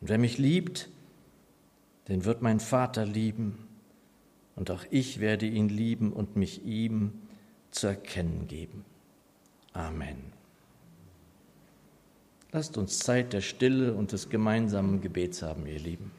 Und 0.00 0.08
wer 0.08 0.16
mich 0.16 0.38
liebt, 0.38 0.88
den 2.08 2.24
wird 2.24 2.40
mein 2.40 2.60
Vater 2.60 3.04
lieben, 3.04 3.65
und 4.56 4.70
auch 4.70 4.84
ich 4.90 5.20
werde 5.20 5.46
ihn 5.46 5.68
lieben 5.68 6.12
und 6.12 6.34
mich 6.36 6.64
ihm 6.64 7.12
zu 7.70 7.86
erkennen 7.86 8.48
geben. 8.48 8.84
Amen. 9.72 10.32
Lasst 12.52 12.78
uns 12.78 12.98
Zeit 12.98 13.34
der 13.34 13.42
Stille 13.42 13.92
und 13.94 14.12
des 14.12 14.30
gemeinsamen 14.30 15.02
Gebets 15.02 15.42
haben, 15.42 15.66
ihr 15.66 15.78
Lieben. 15.78 16.10